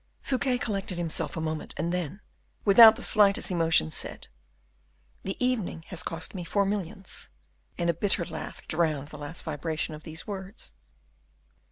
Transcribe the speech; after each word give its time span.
Fouquet 0.23 0.57
collected 0.57 0.97
himself 0.97 1.37
a 1.37 1.39
moment, 1.41 1.75
and 1.77 1.93
then, 1.93 2.21
without 2.65 2.95
the 2.95 3.03
slightest 3.03 3.51
emotion, 3.51 3.91
said, 3.91 4.29
"The 5.21 5.37
evening 5.39 5.83
has 5.89 6.01
cost 6.01 6.33
me 6.33 6.43
four 6.43 6.65
millions," 6.65 7.29
and 7.77 7.87
a 7.87 7.93
bitter 7.93 8.25
laugh 8.25 8.65
drowned 8.67 9.09
the 9.09 9.19
last 9.19 9.43
vibration 9.43 9.93
of 9.93 10.01
these 10.01 10.25
words. 10.25 10.73